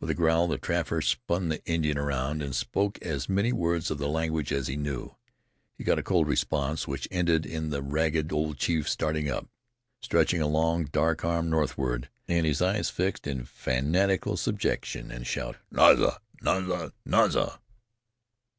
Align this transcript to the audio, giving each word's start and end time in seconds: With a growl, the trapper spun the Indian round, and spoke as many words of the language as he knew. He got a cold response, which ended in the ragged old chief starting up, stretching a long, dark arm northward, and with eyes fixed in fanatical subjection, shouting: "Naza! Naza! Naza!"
With 0.00 0.08
a 0.08 0.14
growl, 0.14 0.48
the 0.48 0.56
trapper 0.56 1.02
spun 1.02 1.50
the 1.50 1.62
Indian 1.66 1.98
round, 1.98 2.40
and 2.40 2.54
spoke 2.56 2.96
as 3.02 3.28
many 3.28 3.52
words 3.52 3.90
of 3.90 3.98
the 3.98 4.08
language 4.08 4.50
as 4.50 4.66
he 4.66 4.78
knew. 4.78 5.14
He 5.76 5.84
got 5.84 5.98
a 5.98 6.02
cold 6.02 6.26
response, 6.26 6.88
which 6.88 7.06
ended 7.10 7.44
in 7.44 7.68
the 7.68 7.82
ragged 7.82 8.32
old 8.32 8.56
chief 8.56 8.88
starting 8.88 9.28
up, 9.28 9.46
stretching 10.00 10.40
a 10.40 10.46
long, 10.46 10.84
dark 10.86 11.22
arm 11.22 11.50
northward, 11.50 12.08
and 12.26 12.46
with 12.46 12.62
eyes 12.62 12.88
fixed 12.88 13.26
in 13.26 13.44
fanatical 13.44 14.38
subjection, 14.38 15.10
shouting: 15.24 15.60
"Naza! 15.70 16.16
Naza! 16.42 16.92
Naza!" 17.06 17.58